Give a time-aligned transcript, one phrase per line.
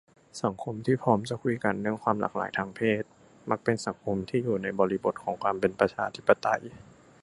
[0.43, 3.03] สังคมที่พร้อมจะคุยกันเรื่องความหลากหลายทางเพศ
[3.49, 6.61] มักเป็นสังคมที่อยู่ในบริบทของความเป็นประชาธิปไตย